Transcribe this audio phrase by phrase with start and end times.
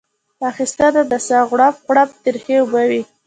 [0.49, 3.01] اخیسته د ساه غړپ غړپ ترخې اوبه وې